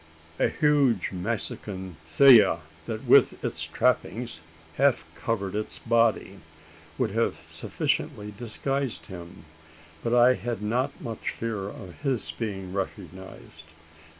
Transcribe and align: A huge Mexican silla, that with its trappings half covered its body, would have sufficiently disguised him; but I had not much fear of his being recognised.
A 0.39 0.47
huge 0.47 1.11
Mexican 1.11 1.95
silla, 2.03 2.61
that 2.87 3.03
with 3.05 3.45
its 3.45 3.63
trappings 3.67 4.41
half 4.77 5.05
covered 5.13 5.53
its 5.53 5.77
body, 5.77 6.39
would 6.97 7.11
have 7.11 7.39
sufficiently 7.51 8.31
disguised 8.35 9.05
him; 9.05 9.45
but 10.03 10.11
I 10.11 10.33
had 10.33 10.63
not 10.63 10.99
much 10.99 11.29
fear 11.29 11.69
of 11.69 11.99
his 12.01 12.31
being 12.31 12.73
recognised. 12.73 13.65